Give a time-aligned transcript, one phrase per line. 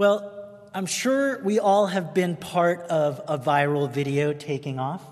[0.00, 0.32] Well,
[0.72, 5.04] I'm sure we all have been part of a viral video taking off.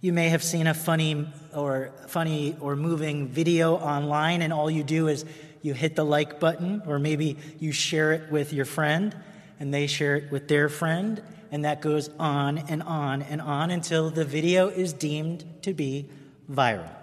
[0.00, 4.82] You may have seen a funny or funny or moving video online and all you
[4.82, 5.24] do is
[5.62, 9.14] you hit the like button or maybe you share it with your friend
[9.60, 11.22] and they share it with their friend
[11.52, 16.10] and that goes on and on and on until the video is deemed to be
[16.50, 16.97] viral.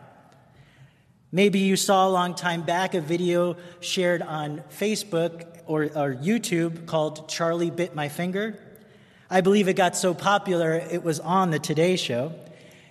[1.36, 6.86] Maybe you saw a long time back a video shared on Facebook or, or YouTube
[6.86, 8.57] called Charlie Bit My Finger.
[9.30, 12.32] I believe it got so popular it was on the Today Show.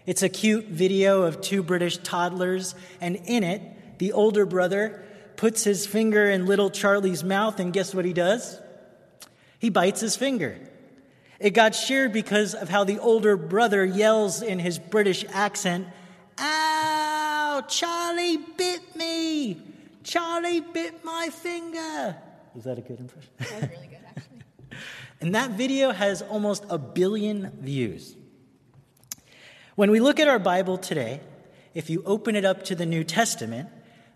[0.04, 3.62] It's a cute video of two British toddlers, and in it,
[3.98, 5.02] the older brother
[5.36, 8.60] puts his finger in little Charlie's mouth, and guess what he does?
[9.58, 10.58] He bites his finger.
[11.40, 15.88] It got shared because of how the older brother yells in his British accent,
[17.68, 19.60] Charlie bit me!
[20.02, 22.16] Charlie bit my finger!
[22.54, 23.30] Was that a good impression?
[23.38, 24.78] That was really good, actually.
[25.20, 28.16] and that video has almost a billion views.
[29.74, 31.20] When we look at our Bible today,
[31.74, 33.68] if you open it up to the New Testament,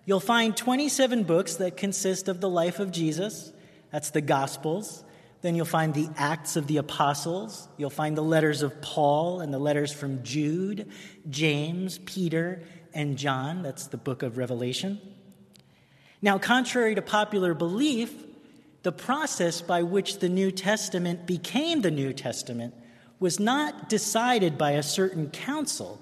[0.05, 3.53] you'll find 27 books that consist of the life of Jesus.
[3.91, 5.03] That's the Gospels.
[5.41, 7.69] Then you'll find the Acts of the Apostles.
[7.77, 10.91] You'll find the letters of Paul and the letters from Jude,
[11.29, 12.63] James, Peter,
[12.95, 13.63] and John.
[13.63, 15.01] That's the book of Revelation.
[16.21, 18.13] Now, contrary to popular belief,
[18.83, 22.75] the process by which the New Testament became the New Testament
[23.21, 26.01] was not decided by a certain council,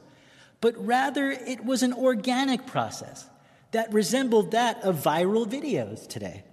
[0.61, 3.29] but rather it was an organic process
[3.73, 6.45] that resembled that of viral videos today.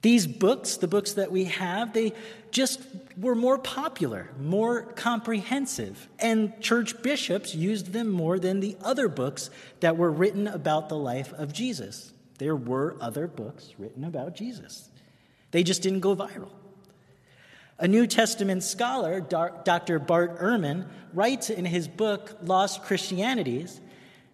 [0.00, 2.12] These books, the books that we have, they
[2.52, 2.80] just
[3.16, 9.50] were more popular, more comprehensive, and church bishops used them more than the other books
[9.80, 12.12] that were written about the life of Jesus.
[12.38, 14.88] There were other books written about Jesus.
[15.50, 16.50] They just didn't go viral.
[17.80, 19.98] A New Testament scholar, Dr.
[19.98, 23.80] Bart Ehrman, writes in his book, Lost Christianities,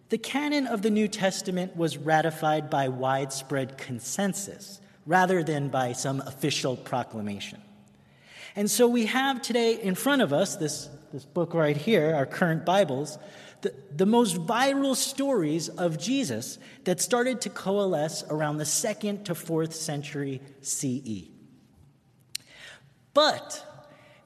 [0.09, 6.21] the canon of the New Testament was ratified by widespread consensus rather than by some
[6.21, 7.61] official proclamation.
[8.55, 12.25] And so we have today in front of us this, this book right here, our
[12.25, 13.17] current Bibles,
[13.61, 19.35] the, the most viral stories of Jesus that started to coalesce around the second to
[19.35, 21.29] fourth century CE.
[23.13, 23.65] But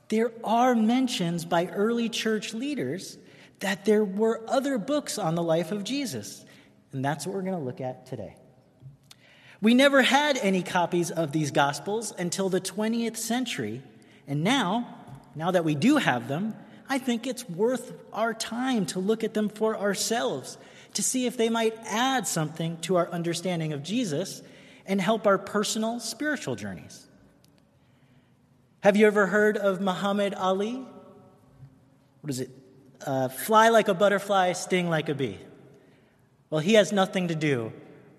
[0.09, 3.17] there are mentions by early church leaders
[3.59, 6.45] that there were other books on the life of Jesus.
[6.91, 8.35] And that's what we're going to look at today.
[9.61, 13.81] We never had any copies of these Gospels until the 20th century.
[14.27, 14.95] And now,
[15.35, 16.55] now that we do have them,
[16.87, 20.57] I think it's worth our time to look at them for ourselves
[20.93, 24.41] to see if they might add something to our understanding of Jesus
[24.85, 27.05] and help our personal spiritual journeys.
[28.79, 30.83] Have you ever heard of Muhammad Ali?
[32.21, 32.49] What is it?
[33.05, 35.37] Uh, fly like a butterfly, sting like a bee.
[36.49, 37.71] Well, he has nothing to do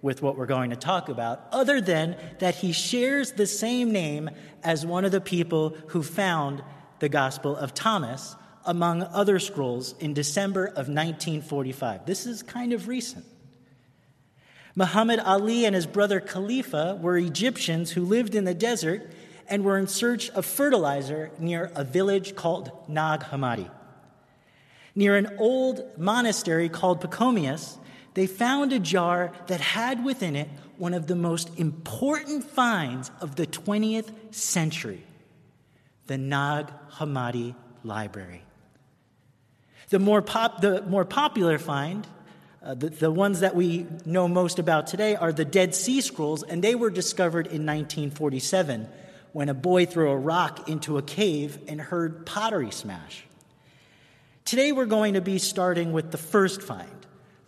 [0.03, 4.31] with what we're going to talk about, other than that he shares the same name
[4.63, 6.63] as one of the people who found
[7.01, 12.07] the Gospel of Thomas, among other scrolls in December of 1945.
[12.07, 13.25] This is kind of recent.
[14.77, 19.11] Muhammad Ali and his brother Khalifa were Egyptians who lived in the desert
[19.49, 23.69] and were in search of fertilizer near a village called Nag Hammadi.
[24.95, 27.79] Near an old monastery called Pachomius,
[28.15, 30.49] they found a jar that had within it
[30.79, 35.05] one of the most important finds of the 20th century
[36.07, 37.55] the Nag Hammadi
[37.85, 38.43] Library.
[39.91, 42.05] The more, pop, the more popular find,
[42.65, 46.43] uh, the, the ones that we know most about today, are the Dead Sea Scrolls,
[46.43, 48.89] and they were discovered in 1947
[49.33, 53.25] when a boy threw a rock into a cave and heard pottery smash.
[54.45, 57.00] Today we're going to be starting with the first find,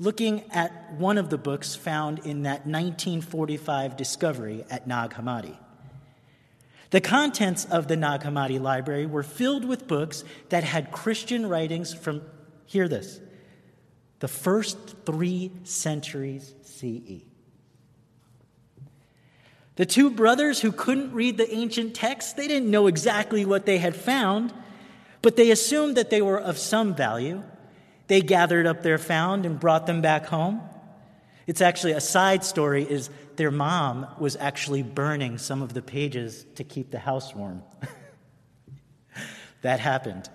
[0.03, 5.57] looking at one of the books found in that 1945 discovery at Nag Hammadi.
[6.91, 11.95] The contents of the Nag Hammadi library were filled with books that had Christian writings
[11.95, 12.21] from,
[12.66, 13.21] hear this,
[14.19, 14.77] the first
[15.07, 17.22] three centuries CE.
[19.77, 23.78] The two brothers who couldn't read the ancient texts, they didn't know exactly what they
[23.78, 24.53] had found,
[25.22, 27.45] but they assumed that they were of some value.
[28.12, 30.60] They gathered up their found and brought them back home.
[31.47, 36.44] It's actually a side story is their mom was actually burning some of the pages
[36.56, 37.62] to keep the house warm.
[39.62, 40.28] that happened.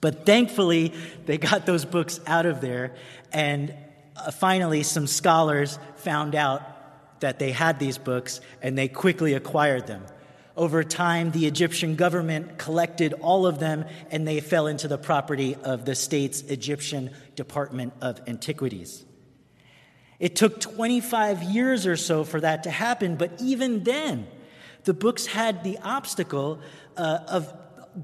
[0.00, 0.94] But thankfully,
[1.26, 2.94] they got those books out of there,
[3.30, 3.74] and
[4.16, 9.86] uh, finally, some scholars found out that they had these books and they quickly acquired
[9.86, 10.02] them.
[10.56, 15.54] Over time, the Egyptian government collected all of them and they fell into the property
[15.54, 19.04] of the state's Egyptian Department of Antiquities.
[20.18, 24.26] It took 25 years or so for that to happen, but even then,
[24.84, 26.60] the books had the obstacle
[26.96, 27.52] uh, of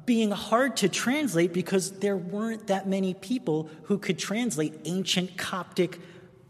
[0.04, 5.99] being hard to translate because there weren't that many people who could translate ancient Coptic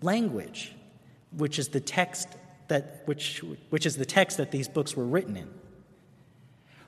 [0.01, 0.75] language,
[1.37, 2.29] which is the text
[2.69, 5.49] that, which, which is the text that these books were written in.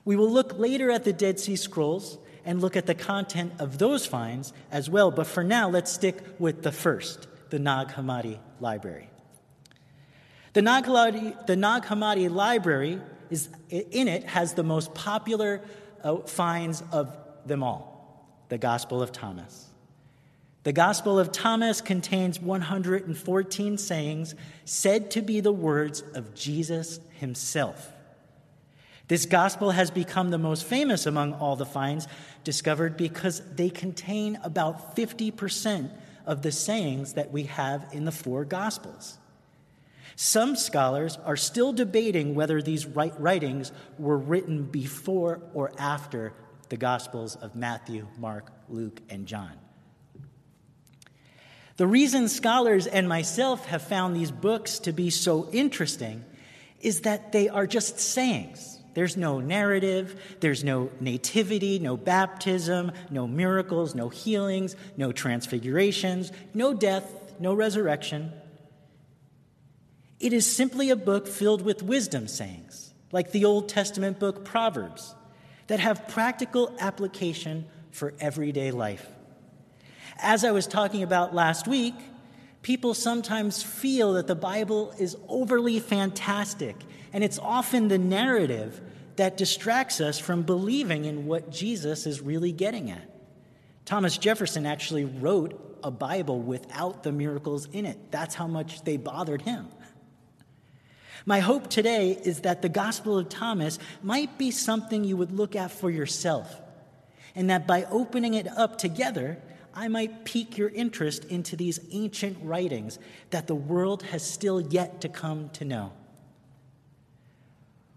[0.05, 3.79] We will look later at the Dead Sea Scrolls and look at the content of
[3.79, 8.37] those finds as well, but for now, let's stick with the first, the Nag Hammadi
[8.59, 9.09] Library.
[10.53, 15.61] The Nag Hammadi, the Nag Hammadi Library is, in it has the most popular
[16.03, 17.93] uh, finds of them all
[18.47, 19.69] the Gospel of Thomas.
[20.61, 24.35] The Gospel of Thomas contains 114 sayings
[24.65, 27.94] said to be the words of Jesus himself.
[29.07, 32.07] This gospel has become the most famous among all the finds
[32.43, 35.91] discovered because they contain about 50%
[36.25, 39.19] of the sayings that we have in the four gospels.
[40.15, 46.33] Some scholars are still debating whether these writings were written before or after
[46.69, 49.51] the Gospels of Matthew, Mark, Luke, and John.
[51.77, 56.23] The reason scholars and myself have found these books to be so interesting
[56.79, 58.74] is that they are just sayings.
[58.95, 66.73] There's no narrative, there's no nativity, no baptism, no miracles, no healings, no transfigurations, no
[66.73, 67.05] death,
[67.39, 68.31] no resurrection.
[70.19, 75.13] It is simply a book filled with wisdom sayings, like the Old Testament book Proverbs,
[75.67, 79.05] that have practical application for everyday life.
[80.19, 81.95] As I was talking about last week,
[82.61, 86.77] people sometimes feel that the Bible is overly fantastic,
[87.15, 88.81] and it's often the narrative
[89.15, 93.09] that distracts us from believing in what Jesus is really getting at.
[93.85, 98.11] Thomas Jefferson actually wrote a Bible without the miracles in it.
[98.11, 99.69] That's how much they bothered him.
[101.25, 105.55] My hope today is that the Gospel of Thomas might be something you would look
[105.55, 106.59] at for yourself,
[107.33, 109.41] and that by opening it up together,
[109.73, 114.99] I might pique your interest into these ancient writings that the world has still yet
[114.99, 115.93] to come to know.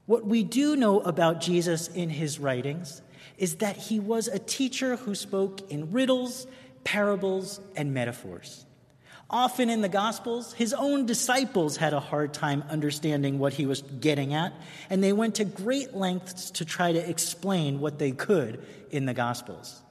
[0.09, 3.03] What we do know about Jesus in his writings
[3.37, 6.47] is that he was a teacher who spoke in riddles,
[6.83, 8.65] parables, and metaphors.
[9.29, 13.83] Often in the Gospels, his own disciples had a hard time understanding what he was
[13.83, 14.55] getting at,
[14.89, 19.13] and they went to great lengths to try to explain what they could in the
[19.13, 19.83] Gospels.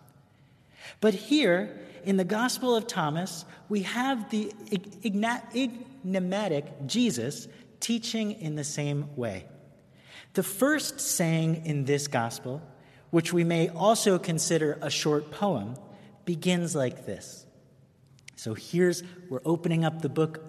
[1.00, 4.52] But here, in the Gospel of Thomas, we have the
[6.04, 7.48] enigmatic Jesus
[7.80, 9.46] teaching in the same way.
[10.38, 12.62] The first saying in this Gospel,
[13.10, 15.74] which we may also consider a short poem,
[16.26, 17.48] begins like this
[18.36, 20.44] so here's, we're opening up the book,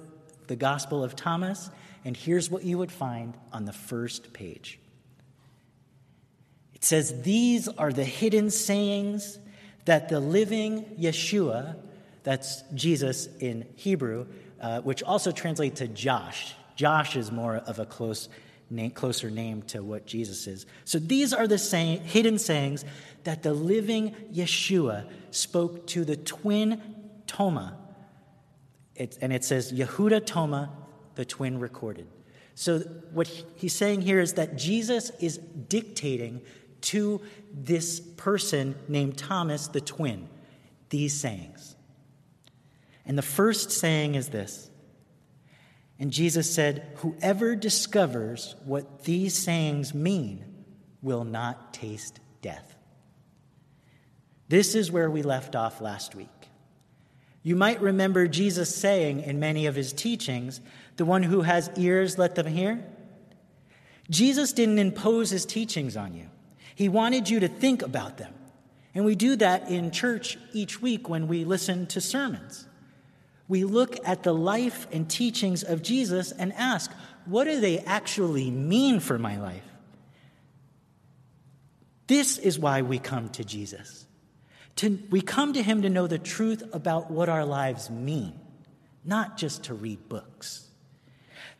[0.46, 1.70] the Gospel of Thomas,
[2.04, 4.78] and here's what you would find on the first page.
[6.74, 9.38] It says, These are the hidden sayings
[9.86, 11.76] that the living Yeshua,
[12.24, 14.26] that's Jesus in Hebrew,
[14.60, 16.54] uh, which also translates to Josh.
[16.76, 18.28] Josh is more of a close
[18.70, 20.66] name, closer name to what Jesus is.
[20.84, 22.84] So these are the say, hidden sayings
[23.24, 26.80] that the living Yeshua spoke to the twin
[27.26, 27.76] Toma.
[28.94, 30.70] It's, and it says, Yehuda Toma,
[31.14, 32.06] the twin recorded.
[32.54, 32.80] So,
[33.12, 36.40] what he's saying here is that Jesus is dictating
[36.80, 37.20] to
[37.52, 40.28] this person named Thomas, the twin,
[40.90, 41.76] these sayings.
[43.06, 44.70] And the first saying is this.
[45.98, 50.44] And Jesus said, Whoever discovers what these sayings mean
[51.02, 52.76] will not taste death.
[54.48, 56.28] This is where we left off last week.
[57.42, 60.60] You might remember Jesus saying in many of his teachings,
[60.96, 62.84] The one who has ears, let them hear.
[64.10, 66.28] Jesus didn't impose his teachings on you,
[66.74, 68.34] he wanted you to think about them.
[68.94, 72.66] And we do that in church each week when we listen to sermons.
[73.48, 76.92] We look at the life and teachings of Jesus and ask,
[77.24, 79.64] what do they actually mean for my life?
[82.06, 84.06] This is why we come to Jesus.
[84.76, 88.38] To, we come to Him to know the truth about what our lives mean,
[89.04, 90.68] not just to read books.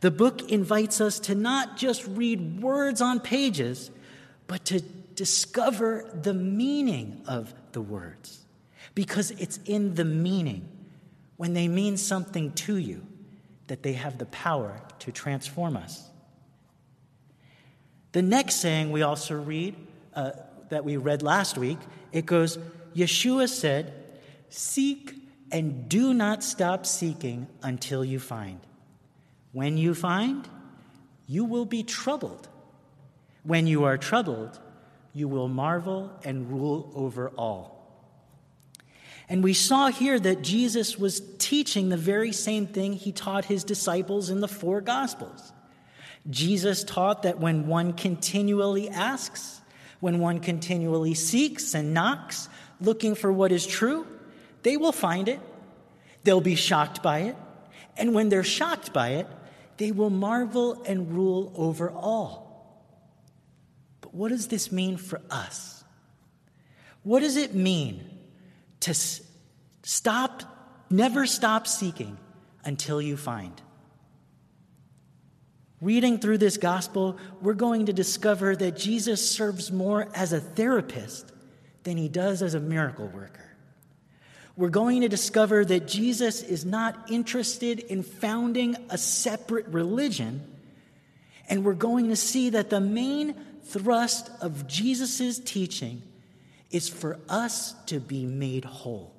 [0.01, 3.91] The book invites us to not just read words on pages,
[4.47, 8.45] but to discover the meaning of the words.
[8.95, 10.69] Because it's in the meaning,
[11.39, 13.07] when they mean something to you,
[13.69, 16.11] that they have the power to transform us.
[18.13, 19.77] The next saying we also read,
[20.15, 20.33] uh,
[20.69, 21.79] that we read last week,
[22.13, 22.59] it goes,
[22.95, 23.93] Yeshua said,
[24.51, 25.15] Seek
[25.53, 28.61] and do not stop seeking until you find.
[29.53, 30.49] When you find,
[31.29, 32.49] you will be troubled.
[33.45, 34.59] When you are troubled,
[35.15, 37.78] you will marvel and rule over all.
[39.29, 43.63] And we saw here that Jesus was teaching the very same thing he taught his
[43.63, 45.53] disciples in the four Gospels.
[46.31, 49.61] Jesus taught that when one continually asks,
[50.01, 52.49] when one continually seeks and knocks,
[52.81, 54.07] looking for what is true,
[54.63, 55.41] they will find it.
[56.25, 57.37] They'll be shocked by it.
[57.97, 59.27] And when they're shocked by it,
[59.77, 62.49] they will marvel and rule over all.
[64.01, 65.85] But what does this mean for us?
[67.03, 68.18] What does it mean
[68.81, 68.95] to
[69.83, 70.43] stop,
[70.91, 72.19] never stop seeking
[72.65, 73.61] until you find?
[75.81, 81.31] Reading through this gospel, we're going to discover that Jesus serves more as a therapist
[81.85, 83.49] than he does as a miracle worker.
[84.57, 90.45] We're going to discover that Jesus is not interested in founding a separate religion.
[91.49, 96.03] And we're going to see that the main thrust of Jesus' teaching
[96.71, 99.15] is for us to be made whole,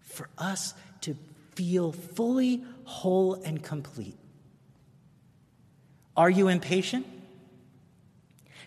[0.00, 1.16] for us to
[1.54, 4.16] feel fully whole and complete.
[6.16, 7.06] Are you impatient?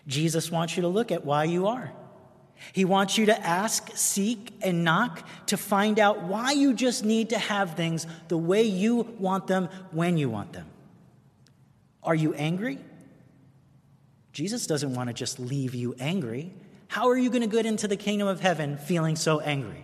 [0.06, 1.92] Jesus wants you to look at why you are.
[2.72, 7.30] He wants you to ask, seek, and knock to find out why you just need
[7.30, 10.66] to have things the way you want them when you want them.
[12.02, 12.78] Are you angry?
[14.32, 16.52] Jesus doesn't want to just leave you angry.
[16.92, 19.82] How are you going to get into the kingdom of heaven feeling so angry?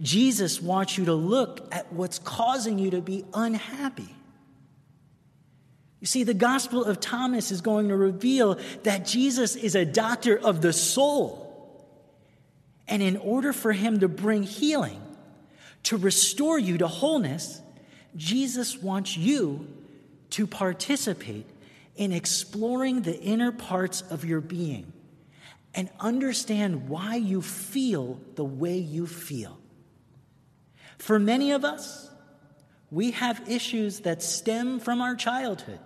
[0.00, 4.14] Jesus wants you to look at what's causing you to be unhappy.
[5.98, 10.38] You see, the Gospel of Thomas is going to reveal that Jesus is a doctor
[10.38, 11.84] of the soul.
[12.86, 15.02] And in order for him to bring healing,
[15.82, 17.60] to restore you to wholeness,
[18.14, 19.66] Jesus wants you
[20.30, 21.46] to participate
[21.96, 24.92] in exploring the inner parts of your being
[25.74, 29.58] and understand why you feel the way you feel.
[30.98, 32.10] For many of us,
[32.90, 35.80] we have issues that stem from our childhood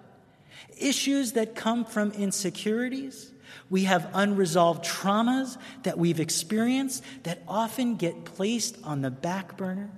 [0.78, 3.32] issues that come from insecurities.
[3.70, 9.90] We have unresolved traumas that we've experienced that often get placed on the back burner.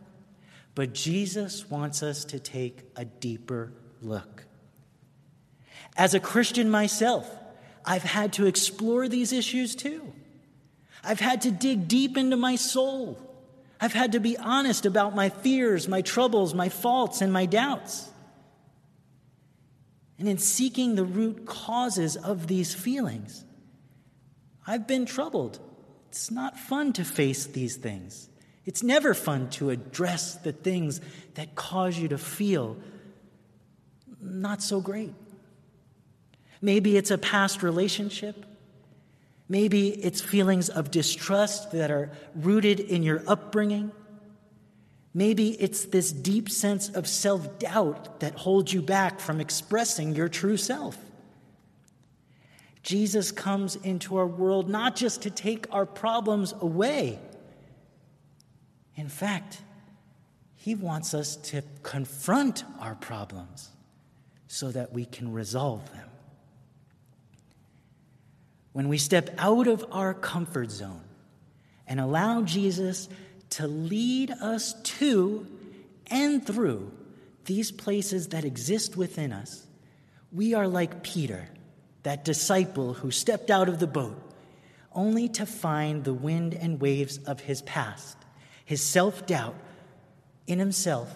[0.74, 4.44] But Jesus wants us to take a deeper look.
[5.96, 7.30] As a Christian myself,
[7.86, 10.12] I've had to explore these issues too.
[11.04, 13.18] I've had to dig deep into my soul.
[13.80, 18.10] I've had to be honest about my fears, my troubles, my faults, and my doubts.
[20.18, 23.44] And in seeking the root causes of these feelings,
[24.66, 25.60] I've been troubled.
[26.08, 28.28] It's not fun to face these things.
[28.64, 31.00] It's never fun to address the things
[31.34, 32.76] that cause you to feel
[34.20, 35.12] not so great.
[36.60, 38.44] Maybe it's a past relationship.
[39.48, 43.92] Maybe it's feelings of distrust that are rooted in your upbringing.
[45.14, 50.28] Maybe it's this deep sense of self doubt that holds you back from expressing your
[50.28, 50.98] true self.
[52.82, 57.18] Jesus comes into our world not just to take our problems away.
[58.94, 59.60] In fact,
[60.54, 63.70] he wants us to confront our problems
[64.48, 66.08] so that we can resolve them.
[68.76, 71.00] When we step out of our comfort zone
[71.86, 73.08] and allow Jesus
[73.48, 75.46] to lead us to
[76.08, 76.92] and through
[77.46, 79.66] these places that exist within us,
[80.30, 81.48] we are like Peter,
[82.02, 84.22] that disciple who stepped out of the boat
[84.92, 88.18] only to find the wind and waves of his past,
[88.66, 89.56] his self doubt
[90.46, 91.10] in himself,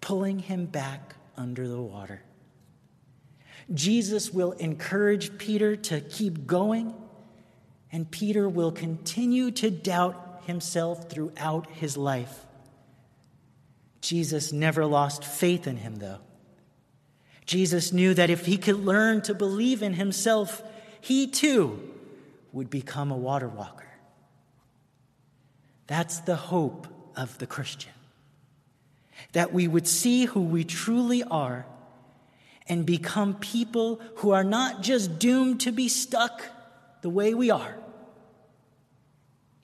[0.00, 2.22] pulling him back under the water.
[3.72, 6.94] Jesus will encourage Peter to keep going,
[7.92, 12.46] and Peter will continue to doubt himself throughout his life.
[14.00, 16.20] Jesus never lost faith in him, though.
[17.44, 20.62] Jesus knew that if he could learn to believe in himself,
[21.00, 21.80] he too
[22.52, 23.88] would become a water walker.
[25.86, 27.92] That's the hope of the Christian.
[29.32, 31.66] That we would see who we truly are
[32.68, 36.42] and become people who are not just doomed to be stuck
[37.00, 37.76] the way we are,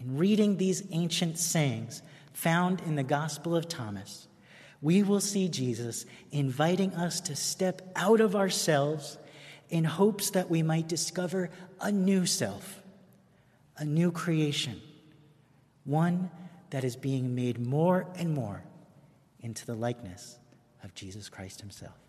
[0.00, 4.28] in reading these ancient sayings found in the Gospel of Thomas,
[4.82, 9.18] we will see Jesus inviting us to step out of ourselves
[9.70, 12.82] in hopes that we might discover a new self,
[13.78, 14.80] a new creation,
[15.84, 16.30] one
[16.70, 18.62] that is being made more and more
[19.40, 20.38] into the likeness
[20.82, 22.03] of Jesus Christ Himself.